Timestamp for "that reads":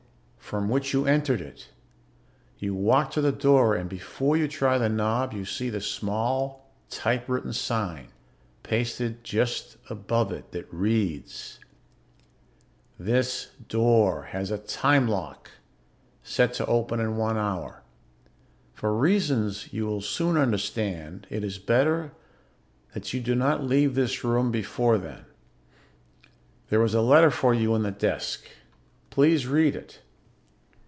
10.51-11.57